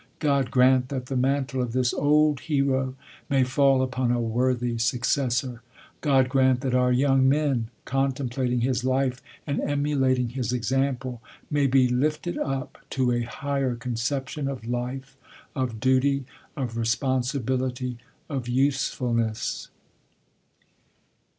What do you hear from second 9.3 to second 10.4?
and emulating